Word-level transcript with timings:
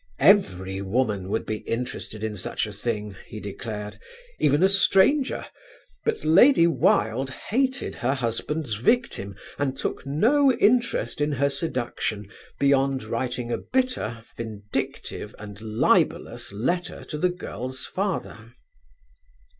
Every 0.17 0.81
woman 0.81 1.29
would 1.29 1.45
be 1.45 1.57
interested 1.57 2.23
in 2.23 2.35
such 2.35 2.65
a 2.65 2.73
thing, 2.73 3.15
he 3.27 3.39
declared, 3.39 3.99
even 4.39 4.63
a 4.63 4.67
stranger; 4.67 5.45
but 6.05 6.25
Lady 6.25 6.65
Wilde 6.65 7.29
hated 7.29 7.93
her 7.93 8.15
husband's 8.15 8.73
victim 8.77 9.35
and 9.59 9.77
took 9.77 10.03
no 10.03 10.51
interest 10.53 11.21
in 11.21 11.33
her 11.33 11.51
seduction 11.51 12.31
beyond 12.59 13.03
writing 13.03 13.51
a 13.51 13.59
bitter, 13.59 14.23
vindictive 14.35 15.35
and 15.37 15.61
libellous 15.61 16.51
letter 16.51 17.03
to 17.03 17.19
the 17.19 17.29
girl's 17.29 17.85
father.... 17.85 18.55